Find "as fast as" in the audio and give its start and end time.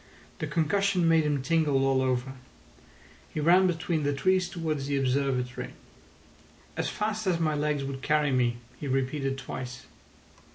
6.75-7.39